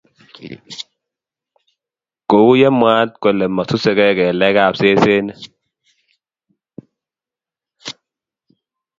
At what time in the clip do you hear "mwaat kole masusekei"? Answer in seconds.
2.79-4.13